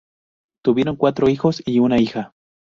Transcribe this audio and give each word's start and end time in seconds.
Tuvieron 0.65 0.95
cuatro 0.95 1.29
hijos 1.29 1.61
y 1.63 1.77
una 1.77 1.99
hija. 1.99 2.33